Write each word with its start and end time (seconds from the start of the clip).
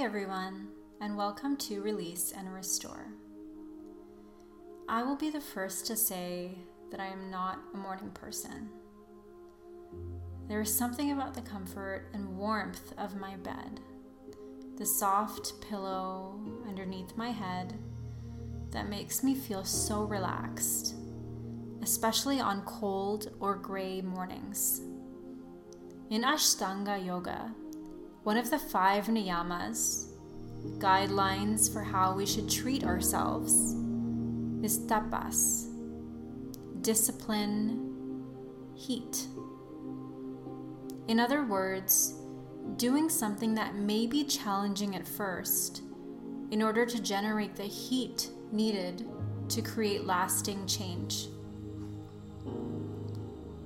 everyone, 0.00 0.66
and 1.02 1.14
welcome 1.14 1.58
to 1.58 1.82
Release 1.82 2.32
and 2.34 2.50
Restore. 2.54 3.12
I 4.88 5.02
will 5.02 5.14
be 5.14 5.28
the 5.28 5.42
first 5.42 5.86
to 5.88 5.94
say 5.94 6.52
that 6.90 7.00
I 7.00 7.06
am 7.08 7.30
not 7.30 7.58
a 7.74 7.76
morning 7.76 8.10
person. 8.12 8.70
There 10.48 10.62
is 10.62 10.74
something 10.74 11.12
about 11.12 11.34
the 11.34 11.42
comfort 11.42 12.06
and 12.14 12.38
warmth 12.38 12.94
of 12.96 13.20
my 13.20 13.36
bed, 13.36 13.80
the 14.78 14.86
soft 14.86 15.60
pillow 15.60 16.40
underneath 16.66 17.14
my 17.14 17.28
head, 17.28 17.74
that 18.70 18.88
makes 18.88 19.22
me 19.22 19.34
feel 19.34 19.64
so 19.64 20.04
relaxed, 20.04 20.94
especially 21.82 22.40
on 22.40 22.62
cold 22.62 23.32
or 23.38 23.54
gray 23.54 24.00
mornings. 24.00 24.80
In 26.08 26.22
Ashtanga 26.22 27.04
Yoga, 27.04 27.54
one 28.22 28.36
of 28.36 28.50
the 28.50 28.58
five 28.58 29.06
niyamas, 29.06 30.08
guidelines 30.78 31.72
for 31.72 31.82
how 31.82 32.14
we 32.14 32.26
should 32.26 32.50
treat 32.50 32.84
ourselves, 32.84 33.74
is 34.62 34.78
tapas, 34.86 35.68
discipline, 36.82 37.94
heat. 38.74 39.26
In 41.08 41.18
other 41.18 41.44
words, 41.44 42.14
doing 42.76 43.08
something 43.08 43.54
that 43.54 43.74
may 43.74 44.06
be 44.06 44.24
challenging 44.24 44.94
at 44.94 45.08
first 45.08 45.82
in 46.50 46.62
order 46.62 46.84
to 46.84 47.00
generate 47.00 47.56
the 47.56 47.64
heat 47.64 48.28
needed 48.52 49.08
to 49.48 49.62
create 49.62 50.04
lasting 50.04 50.66
change. 50.66 51.28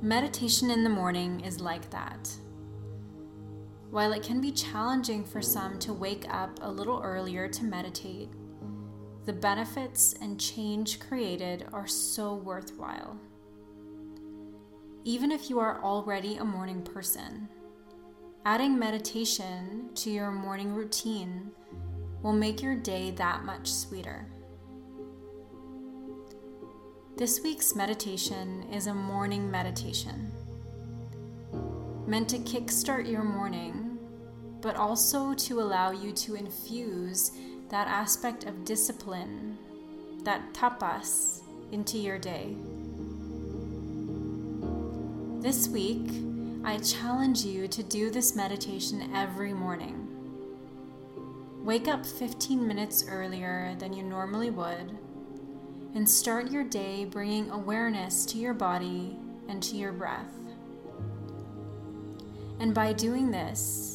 Meditation 0.01 0.71
in 0.71 0.85
the 0.85 0.91
morning 0.91 1.41
is 1.41 1.61
like 1.61 1.91
that. 1.91 2.31
While 3.95 4.13
it 4.13 4.25
can 4.25 4.41
be 4.41 4.51
challenging 4.51 5.25
for 5.25 5.41
some 5.41 5.79
to 5.79 5.93
wake 5.93 6.27
up 6.29 6.59
a 6.63 6.69
little 6.69 7.01
earlier 7.05 7.47
to 7.47 7.65
meditate, 7.65 8.29
the 9.25 9.33
benefits 9.33 10.17
and 10.21 10.41
change 10.41 10.99
created 10.99 11.69
are 11.73 11.87
so 11.87 12.35
worthwhile. 12.35 13.17
Even 15.05 15.31
if 15.31 15.49
you 15.49 15.61
are 15.61 15.81
already 15.81 16.39
a 16.39 16.45
morning 16.45 16.83
person, 16.83 17.49
adding 18.45 18.77
meditation 18.77 19.91
to 19.95 20.11
your 20.11 20.33
morning 20.33 20.75
routine 20.75 21.53
will 22.25 22.33
make 22.33 22.61
your 22.61 22.75
day 22.75 23.13
that 23.13 23.45
much 23.45 23.71
sweeter. 23.71 24.27
This 27.17 27.45
week's 27.45 27.77
meditation 27.77 28.65
is 28.73 28.89
a 28.89 28.95
morning 28.95 29.49
meditation 29.49 30.33
meant 32.07 32.29
to 32.29 32.39
kickstart 32.39 33.11
your 33.11 33.25
morning 33.25 33.84
but 34.65 34.77
also 34.77 35.35
to 35.35 35.61
allow 35.61 35.91
you 35.91 36.11
to 36.11 36.37
infuse 36.37 37.33
that 37.69 37.87
aspect 37.87 38.45
of 38.45 38.65
discipline, 38.65 39.59
that 40.23 40.55
tapas, 40.55 41.43
into 41.71 41.99
your 41.99 42.19
day. 42.19 42.57
This 45.43 45.69
week, 45.69 46.09
I 46.65 46.79
challenge 46.79 47.45
you 47.45 47.69
to 47.69 47.83
do 47.83 48.09
this 48.09 48.35
meditation 48.35 49.11
every 49.15 49.53
morning. 49.53 50.09
Wake 51.63 51.87
up 51.87 52.07
15 52.07 52.67
minutes 52.67 53.05
earlier 53.07 53.77
than 53.79 53.93
you 53.93 54.03
normally 54.03 54.49
would 54.49 54.97
and 55.95 56.09
start 56.09 56.51
your 56.51 56.65
day 56.65 57.05
bringing 57.05 57.51
awareness 57.51 58.25
to 58.27 58.39
your 58.39 58.55
body 58.55 59.15
and 59.47 59.63
to 59.63 59.77
your 59.77 59.93
breath. 59.93 60.33
And 62.61 62.75
by 62.75 62.95
doing 62.95 63.31
this, 63.31 63.94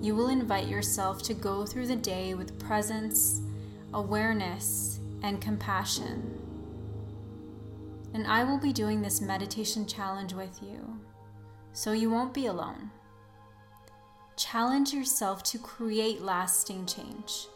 you 0.00 0.14
will 0.14 0.28
invite 0.28 0.66
yourself 0.66 1.22
to 1.22 1.34
go 1.34 1.66
through 1.66 1.86
the 1.86 1.96
day 1.96 2.34
with 2.34 2.58
presence, 2.58 3.42
awareness, 3.92 4.98
and 5.22 5.40
compassion. 5.40 6.38
And 8.14 8.26
I 8.26 8.44
will 8.44 8.58
be 8.58 8.72
doing 8.72 9.02
this 9.02 9.20
meditation 9.20 9.86
challenge 9.86 10.32
with 10.32 10.60
you, 10.62 10.98
so 11.72 11.92
you 11.92 12.10
won't 12.10 12.34
be 12.34 12.46
alone. 12.46 12.90
Challenge 14.36 14.94
yourself 14.94 15.42
to 15.44 15.58
create 15.58 16.22
lasting 16.22 16.86
change. 16.86 17.46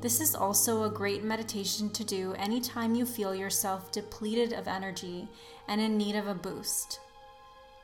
This 0.00 0.20
is 0.20 0.34
also 0.34 0.84
a 0.84 0.90
great 0.90 1.24
meditation 1.24 1.90
to 1.90 2.04
do 2.04 2.32
anytime 2.34 2.94
you 2.94 3.04
feel 3.04 3.34
yourself 3.34 3.90
depleted 3.92 4.52
of 4.52 4.68
energy 4.68 5.28
and 5.66 5.80
in 5.80 5.98
need 5.98 6.14
of 6.14 6.26
a 6.26 6.34
boost. 6.34 7.00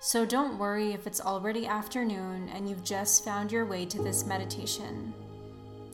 So 0.04 0.26
don't 0.26 0.58
worry 0.58 0.92
if 0.92 1.06
it's 1.06 1.22
already 1.22 1.66
afternoon 1.66 2.50
and 2.54 2.68
you've 2.68 2.84
just 2.84 3.24
found 3.24 3.50
your 3.50 3.64
way 3.64 3.86
to 3.86 4.02
this 4.02 4.26
meditation. 4.26 5.14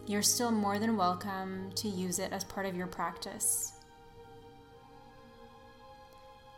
You're 0.04 0.21
still 0.21 0.50
more 0.50 0.81
than 0.81 0.97
welcome 0.97 1.71
to 1.76 1.88
use 1.88 2.19
it 2.19 2.32
as 2.32 2.43
part 2.43 2.66
of 2.66 2.76
your 2.76 2.88
practice. 2.88 3.70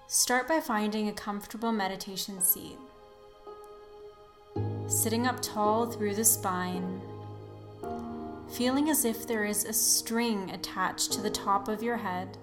Start 0.06 0.48
by 0.48 0.60
finding 0.60 1.08
a 1.08 1.12
comfortable 1.12 1.72
meditation 1.72 2.40
seat. 2.40 2.78
Sitting 4.86 5.26
up 5.26 5.42
tall 5.42 5.84
through 5.84 6.14
the 6.14 6.24
spine, 6.24 7.02
feeling 8.50 8.88
as 8.88 9.04
if 9.04 9.26
there 9.26 9.44
is 9.44 9.66
a 9.66 9.74
string 9.74 10.50
attached 10.52 11.12
to 11.12 11.20
the 11.20 11.28
top 11.28 11.68
of 11.68 11.82
your 11.82 11.98
head, 11.98 12.38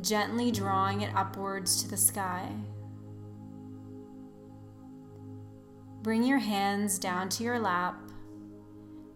gently 0.00 0.52
drawing 0.52 1.00
it 1.00 1.12
upwards 1.16 1.82
to 1.82 1.88
the 1.88 1.96
sky. 1.96 2.48
Bring 6.06 6.22
your 6.22 6.38
hands 6.38 7.00
down 7.00 7.28
to 7.30 7.42
your 7.42 7.58
lap 7.58 7.98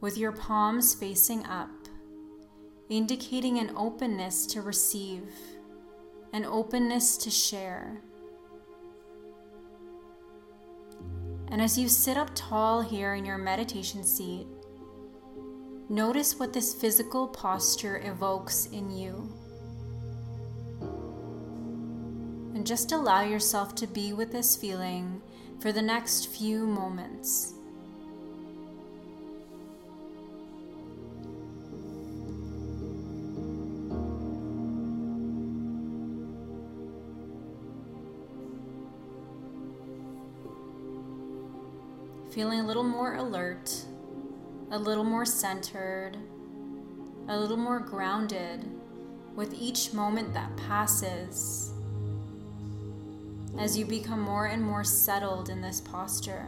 with 0.01 0.19
your 0.19 0.33
palms 0.33 0.93
facing 0.93 1.47
up, 1.47 1.71
indicating 2.89 3.61
an 3.61 3.71
openness 3.77 4.45
to 4.47 4.61
receive, 4.61 5.23
an 6.33 6.45
openness 6.45 7.17
to 7.19 7.31
share. 7.31 8.01
And 11.53 11.63
as 11.63 11.79
you 11.79 11.89
sit 11.89 12.17
up 12.17 12.31
tall 12.35 12.81
here 12.81 13.15
in 13.15 13.25
your 13.25 13.39
meditation 13.39 14.03
seat, 14.03 14.49
notice 15.89 16.41
what 16.41 16.53
this 16.53 16.75
physical 16.75 17.29
posture 17.29 18.03
evokes 18.05 18.67
in 18.67 18.91
you. 18.91 19.33
And 22.53 22.67
just 22.67 22.91
allow 22.91 23.23
yourself 23.23 23.77
to 23.77 23.87
be 23.87 24.13
with 24.13 24.33
this 24.33 24.57
feeling 24.57 25.23
for 25.61 25.73
the 25.73 25.83
next 25.83 26.29
few 26.29 26.67
moments. 26.67 27.53
Feeling 42.31 42.61
a 42.61 42.67
little 42.67 42.83
more 42.83 43.17
alert, 43.17 43.85
a 44.71 44.79
little 44.79 45.05
more 45.05 45.27
centered, 45.27 46.17
a 47.29 47.39
little 47.39 47.59
more 47.59 47.81
grounded 47.81 48.65
with 49.35 49.53
each 49.53 49.93
moment 49.93 50.33
that 50.33 50.57
passes 50.57 51.75
as 53.59 53.77
you 53.77 53.85
become 53.85 54.21
more 54.21 54.47
and 54.47 54.63
more 54.63 54.85
settled 54.85 55.49
in 55.49 55.61
this 55.61 55.81
posture. 55.81 56.47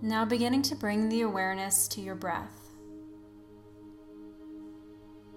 Now 0.00 0.24
beginning 0.24 0.62
to 0.62 0.74
bring 0.74 1.08
the 1.08 1.22
awareness 1.22 1.88
to 1.88 2.00
your 2.00 2.14
breath. 2.14 2.54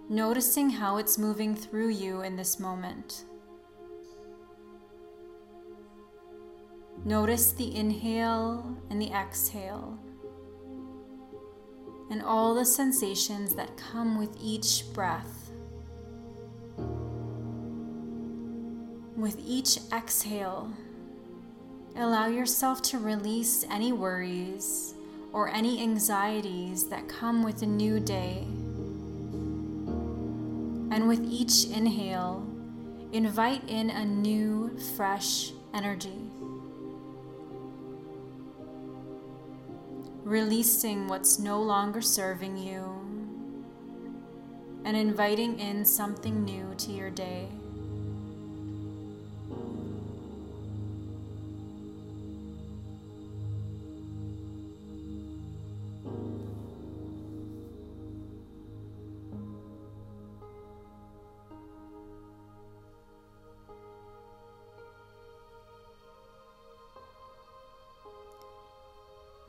Noticing 0.10 0.70
how 0.70 0.98
it's 0.98 1.18
moving 1.18 1.56
through 1.56 1.90
you 1.90 2.22
in 2.22 2.36
this 2.36 2.60
moment. 2.60 3.24
Notice 7.04 7.54
the 7.54 7.76
inhale 7.76 8.78
and 8.90 9.02
the 9.02 9.12
exhale 9.12 9.98
and 12.12 12.22
all 12.22 12.54
the 12.54 12.66
sensations 12.66 13.56
that 13.56 13.78
come 13.78 14.20
with 14.20 14.36
each 14.40 14.84
breath. 14.94 15.50
With 19.16 19.40
each 19.40 19.80
exhale, 19.94 20.74
allow 21.96 22.28
yourself 22.28 22.82
to 22.84 23.00
release 23.00 23.64
any 23.72 23.94
worries 23.94 24.94
or 25.32 25.48
any 25.50 25.82
anxieties 25.82 26.90
that 26.90 27.08
come 27.08 27.44
with 27.44 27.62
a 27.62 27.66
new 27.66 28.00
day. 28.02 28.44
And 30.92 31.08
with 31.08 31.24
each 31.24 31.66
inhale, 31.66 32.46
invite 33.14 33.62
in 33.70 33.90
a 33.90 34.04
new, 34.04 34.78
fresh 34.98 35.54
energy. 35.74 36.31
Releasing 40.32 41.10
what's 41.10 41.40
no 41.40 41.62
longer 41.62 42.02
serving 42.02 42.58
you, 42.58 42.82
and 44.86 44.96
inviting 44.96 45.60
in 45.60 45.84
something 45.84 46.46
new 46.46 46.74
to 46.78 46.92
your 46.94 47.10
day. 47.10 47.50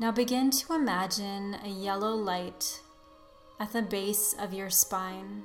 Now 0.03 0.11
begin 0.11 0.51
to 0.51 0.75
imagine 0.75 1.57
a 1.65 1.69
yellow 1.69 2.13
light 2.13 2.81
at 3.61 3.73
the 3.73 3.83
base 3.83 4.35
of 4.37 4.53
your 4.53 4.69
spine, 4.69 5.45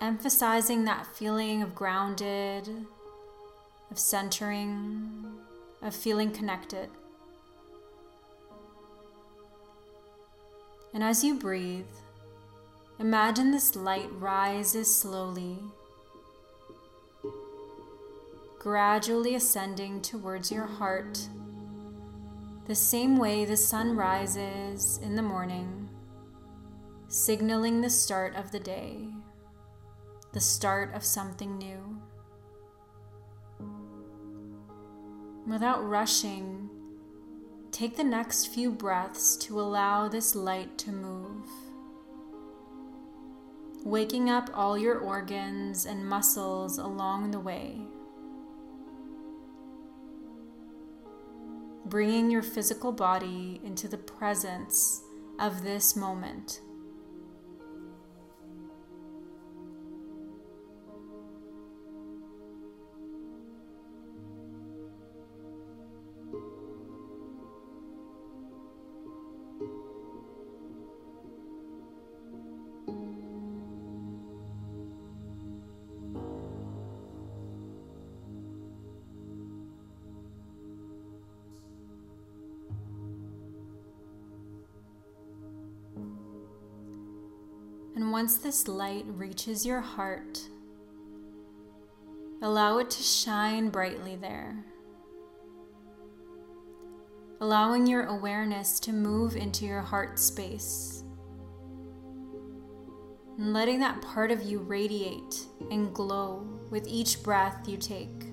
emphasizing 0.00 0.84
that 0.84 1.04
feeling 1.04 1.60
of 1.60 1.74
grounded, 1.74 2.86
of 3.90 3.98
centering, 3.98 5.32
of 5.82 5.96
feeling 5.96 6.30
connected. 6.30 6.88
And 10.94 11.02
as 11.02 11.24
you 11.24 11.34
breathe, 11.34 11.90
imagine 13.00 13.50
this 13.50 13.74
light 13.74 14.08
rises 14.12 14.94
slowly 14.94 15.58
gradually 18.62 19.34
ascending 19.34 20.00
towards 20.00 20.52
your 20.52 20.66
heart, 20.66 21.18
the 22.68 22.74
same 22.76 23.16
way 23.16 23.44
the 23.44 23.56
sun 23.56 23.96
rises 23.96 25.00
in 25.02 25.16
the 25.16 25.22
morning, 25.22 25.88
signaling 27.08 27.80
the 27.80 27.90
start 27.90 28.36
of 28.36 28.52
the 28.52 28.60
day, 28.60 29.08
the 30.32 30.40
start 30.40 30.94
of 30.94 31.04
something 31.04 31.58
new. 31.58 32.00
Without 35.44 35.84
rushing, 35.84 36.70
take 37.72 37.96
the 37.96 38.04
next 38.04 38.54
few 38.54 38.70
breaths 38.70 39.34
to 39.38 39.60
allow 39.60 40.06
this 40.06 40.36
light 40.36 40.78
to 40.78 40.92
move. 40.92 41.48
Waking 43.84 44.30
up 44.30 44.50
all 44.54 44.78
your 44.78 44.98
organs 44.98 45.84
and 45.84 46.06
muscles 46.06 46.78
along 46.78 47.32
the 47.32 47.40
way. 47.40 47.88
Bringing 51.92 52.30
your 52.30 52.40
physical 52.40 52.90
body 52.90 53.60
into 53.62 53.86
the 53.86 53.98
presence 53.98 55.02
of 55.38 55.62
this 55.62 55.94
moment. 55.94 56.62
Once 88.22 88.36
this 88.36 88.68
light 88.68 89.04
reaches 89.08 89.66
your 89.66 89.80
heart, 89.80 90.38
allow 92.40 92.78
it 92.78 92.88
to 92.88 93.02
shine 93.02 93.68
brightly 93.68 94.14
there, 94.14 94.64
allowing 97.40 97.84
your 97.84 98.04
awareness 98.04 98.78
to 98.78 98.92
move 98.92 99.34
into 99.34 99.64
your 99.64 99.80
heart 99.80 100.20
space. 100.20 101.02
And 103.38 103.52
letting 103.52 103.80
that 103.80 104.00
part 104.00 104.30
of 104.30 104.44
you 104.44 104.60
radiate 104.60 105.44
and 105.72 105.92
glow 105.92 106.46
with 106.70 106.86
each 106.86 107.24
breath 107.24 107.68
you 107.68 107.76
take. 107.76 108.26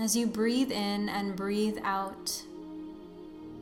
As 0.00 0.16
you 0.16 0.26
breathe 0.26 0.72
in 0.72 1.10
and 1.10 1.36
breathe 1.36 1.76
out, 1.82 2.44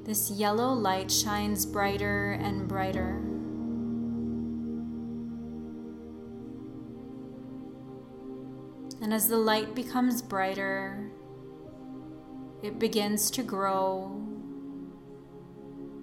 this 0.09 0.31
yellow 0.31 0.73
light 0.73 1.11
shines 1.11 1.67
brighter 1.67 2.33
and 2.41 2.67
brighter. 2.67 3.21
And 9.03 9.13
as 9.13 9.29
the 9.29 9.37
light 9.37 9.75
becomes 9.75 10.23
brighter, 10.23 11.11
it 12.63 12.79
begins 12.79 13.31
to 13.33 13.43
grow 13.43 14.27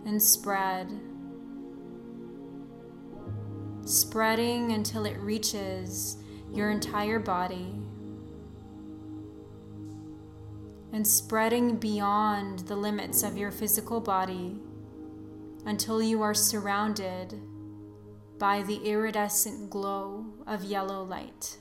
and 0.05 0.21
spread, 0.21 0.87
spreading 3.85 4.73
until 4.73 5.07
it 5.07 5.17
reaches 5.17 6.17
your 6.53 6.69
entire 6.69 7.17
body 7.17 7.73
and 10.95 11.05
spreading 11.05 11.75
beyond 11.75 12.59
the 12.59 12.75
limits 12.75 13.21
of 13.21 13.35
your 13.35 13.51
physical 13.51 13.99
body 13.99 14.55
until 15.65 16.01
you 16.01 16.21
are 16.21 16.33
surrounded 16.33 17.37
by 18.39 18.61
the 18.61 18.77
iridescent 18.77 19.69
glow 19.69 20.25
of 20.47 20.63
yellow 20.63 21.03
light. 21.03 21.57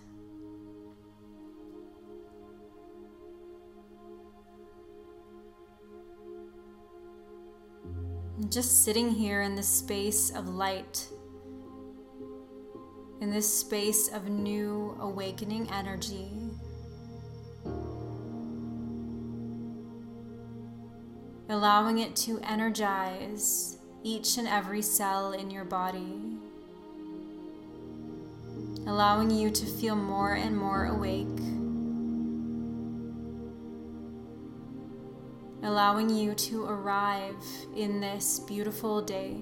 Just 8.48 8.84
sitting 8.84 9.10
here 9.10 9.42
in 9.42 9.56
this 9.56 9.68
space 9.68 10.30
of 10.30 10.48
light, 10.48 11.08
in 13.20 13.32
this 13.32 13.52
space 13.52 14.06
of 14.06 14.28
new 14.28 14.96
awakening 15.00 15.68
energy. 15.72 16.43
Allowing 21.48 21.98
it 21.98 22.16
to 22.16 22.40
energize 22.40 23.78
each 24.02 24.38
and 24.38 24.48
every 24.48 24.82
cell 24.82 25.32
in 25.32 25.50
your 25.50 25.64
body, 25.64 26.38
allowing 28.86 29.30
you 29.30 29.50
to 29.50 29.66
feel 29.66 29.96
more 29.96 30.32
and 30.32 30.56
more 30.56 30.86
awake, 30.86 31.26
allowing 35.62 36.10
you 36.10 36.34
to 36.34 36.64
arrive 36.64 37.36
in 37.76 38.00
this 38.00 38.40
beautiful 38.40 39.00
day. 39.02 39.36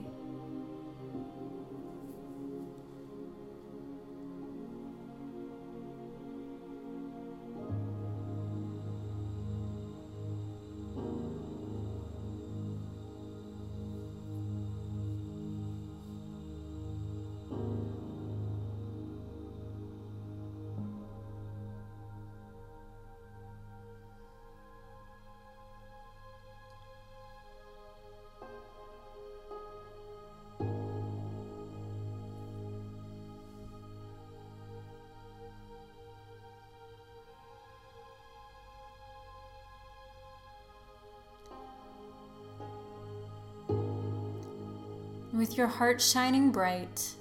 With 45.42 45.58
your 45.58 45.66
heart 45.66 46.00
shining 46.00 46.52
bright 46.52 47.16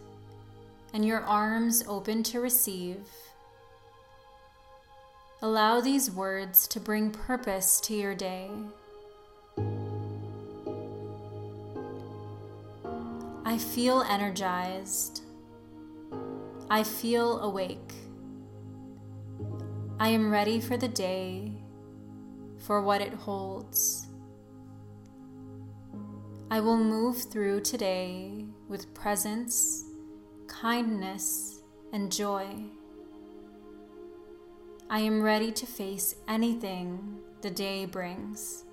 and 0.93 1.03
your 1.03 1.21
arms 1.21 1.83
open 1.87 2.21
to 2.21 2.39
receive, 2.39 3.03
allow 5.41 5.81
these 5.81 6.11
words 6.11 6.67
to 6.67 6.79
bring 6.79 7.09
purpose 7.09 7.81
to 7.81 7.95
your 7.95 8.13
day. 8.13 8.51
I 13.43 13.57
feel 13.57 14.03
energized. 14.03 15.23
I 16.69 16.83
feel 16.83 17.39
awake. 17.39 17.95
I 19.99 20.09
am 20.09 20.29
ready 20.29 20.61
for 20.61 20.77
the 20.77 20.87
day, 20.87 21.53
for 22.59 22.83
what 22.83 23.01
it 23.01 23.15
holds. 23.15 24.10
I 26.51 26.59
will 26.59 26.75
move 26.75 27.31
through 27.31 27.61
today 27.61 28.43
with 28.67 28.93
presence, 28.93 29.85
kindness, 30.49 31.61
and 31.93 32.11
joy. 32.11 32.45
I 34.89 34.99
am 34.99 35.21
ready 35.21 35.53
to 35.53 35.65
face 35.65 36.13
anything 36.27 37.19
the 37.41 37.51
day 37.51 37.85
brings. 37.85 38.65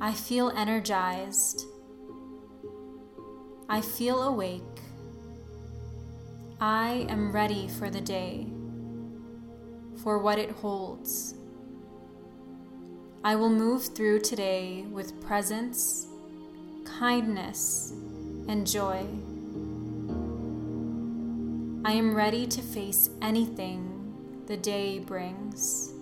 I 0.00 0.12
feel 0.12 0.50
energized. 0.56 1.64
I 3.68 3.80
feel 3.80 4.20
awake. 4.20 4.80
I 6.60 7.06
am 7.08 7.30
ready 7.30 7.68
for 7.68 7.88
the 7.88 8.00
day, 8.00 8.48
for 10.02 10.18
what 10.18 10.40
it 10.40 10.50
holds. 10.50 11.36
I 13.26 13.34
will 13.34 13.50
move 13.50 13.86
through 13.86 14.20
today 14.20 14.84
with 14.88 15.20
presence, 15.20 16.06
kindness, 16.84 17.92
and 18.46 18.64
joy. 18.64 19.04
I 21.84 21.90
am 21.90 22.14
ready 22.14 22.46
to 22.46 22.62
face 22.62 23.10
anything 23.20 24.14
the 24.46 24.56
day 24.56 25.00
brings. 25.00 25.95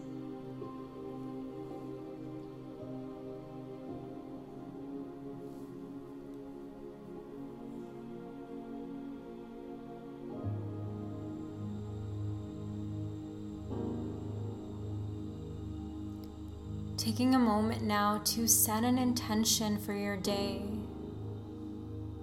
Taking 17.04 17.34
a 17.34 17.38
moment 17.38 17.82
now 17.82 18.22
to 18.24 18.48
set 18.48 18.82
an 18.82 18.96
intention 18.96 19.76
for 19.76 19.92
your 19.92 20.16
day, 20.16 20.62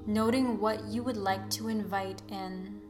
noting 0.08 0.60
what 0.60 0.86
you 0.86 1.04
would 1.04 1.18
like 1.18 1.48
to 1.52 1.68
invite 1.68 2.24
in, 2.30 2.82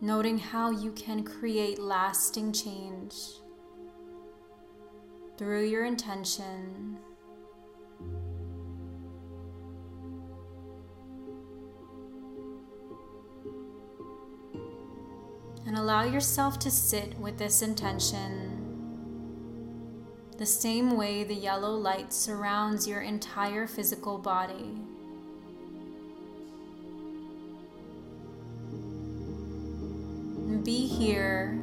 noting 0.00 0.38
how 0.38 0.72
you 0.72 0.90
can 0.90 1.22
create 1.22 1.78
lasting 1.78 2.52
change 2.52 3.14
through 5.38 5.66
your 5.66 5.84
intention. 5.84 6.98
And 15.72 15.80
allow 15.80 16.04
yourself 16.04 16.58
to 16.58 16.70
sit 16.70 17.18
with 17.18 17.38
this 17.38 17.62
intention 17.62 18.62
the 20.36 20.44
same 20.44 20.98
way 20.98 21.24
the 21.24 21.32
yellow 21.32 21.70
light 21.70 22.12
surrounds 22.12 22.86
your 22.86 23.00
entire 23.00 23.66
physical 23.66 24.18
body. 24.18 24.76
Be 30.62 30.86
here, 30.86 31.58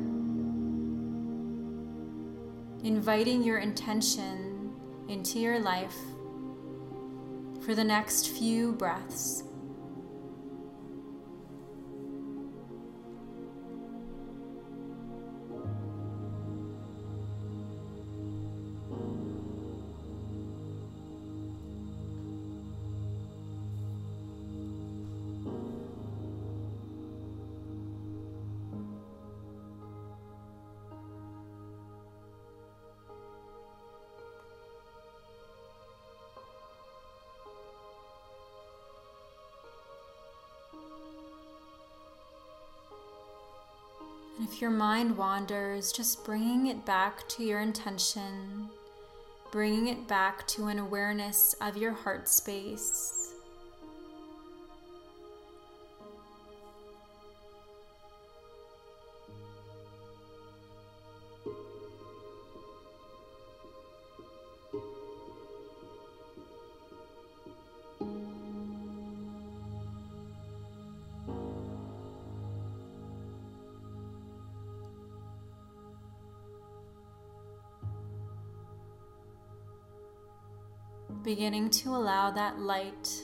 inviting 2.84 3.44
your 3.44 3.60
intention 3.60 4.72
into 5.08 5.38
your 5.38 5.60
life 5.60 5.98
for 7.62 7.76
the 7.76 7.84
next 7.84 8.30
few 8.30 8.72
breaths. 8.72 9.44
Your 44.62 44.72
mind 44.72 45.18
wanders, 45.18 45.92
just 45.92 46.26
bringing 46.26 46.68
it 46.68 46.86
back 46.86 47.28
to 47.30 47.44
your 47.44 47.60
intention, 47.60 48.70
bringing 49.52 49.88
it 49.88 50.08
back 50.08 50.48
to 50.48 50.68
an 50.68 50.80
awareness 50.80 51.54
of 51.62 51.78
your 51.78 51.94
heart 51.94 52.28
space. 52.28 53.29
Beginning 81.24 81.70
to 81.70 81.90
allow 81.90 82.32
that 82.32 82.60
light 82.60 83.24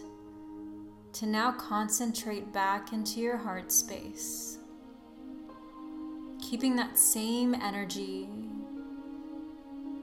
to 1.13 1.25
now 1.25 1.51
concentrate 1.51 2.51
back 2.51 2.91
into 2.91 3.21
your 3.21 3.37
heart 3.37 3.71
space. 3.71 4.57
Keeping 6.41 6.75
that 6.75 6.97
same 6.99 7.55
energy 7.55 8.27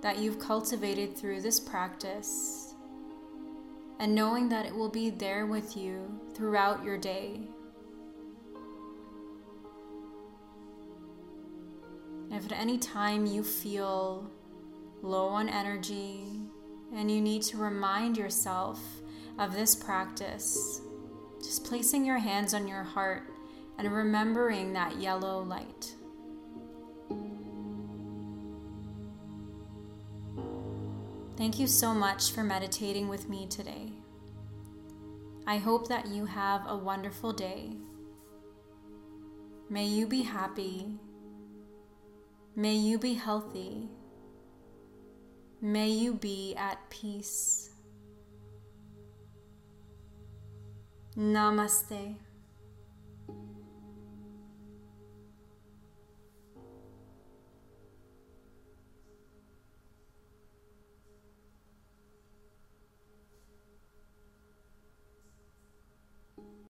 that 0.01 0.19
you've 0.19 0.39
cultivated 0.39 1.17
through 1.17 1.41
this 1.43 1.61
practice, 1.61 2.75
and 4.01 4.15
knowing 4.15 4.49
that 4.49 4.67
it 4.67 4.75
will 4.75 4.89
be 4.89 5.11
there 5.11 5.47
with 5.47 5.77
you 5.77 6.19
throughout 6.35 6.83
your 6.83 6.99
day. 6.99 7.43
If 12.31 12.47
at 12.47 12.53
any 12.53 12.79
time 12.79 13.27
you 13.27 13.45
feel 13.45 14.29
low 15.03 15.29
on 15.29 15.49
energy, 15.49 16.25
and 16.95 17.11
you 17.11 17.21
need 17.21 17.43
to 17.43 17.57
remind 17.57 18.17
yourself 18.17 18.81
of 19.39 19.55
this 19.55 19.75
practice. 19.75 20.81
Just 21.43 21.65
placing 21.65 22.05
your 22.05 22.19
hands 22.19 22.55
on 22.55 22.69
your 22.69 22.83
heart 22.83 23.25
and 23.79 23.93
remembering 23.93 24.73
that 24.73 24.97
yellow 25.01 25.43
light. 25.43 25.95
Thank 31.37 31.59
you 31.59 31.67
so 31.67 31.93
much 31.95 32.31
for 32.31 32.45
meditating 32.45 33.09
with 33.09 33.29
me 33.29 33.47
today. 33.49 33.91
I 35.47 35.57
hope 35.57 35.89
that 35.89 36.07
you 36.07 36.27
have 36.27 36.63
a 36.69 36.77
wonderful 36.77 37.33
day. 37.33 37.73
May 39.69 39.87
you 39.87 40.07
be 40.07 40.23
happy. 40.23 40.87
May 42.55 42.75
you 42.75 42.99
be 42.99 43.15
healthy. 43.15 43.89
May 45.65 45.91
you 45.91 46.15
be 46.15 46.57
at 46.57 46.91
peace. 46.91 47.71
Namaste. 51.17 52.17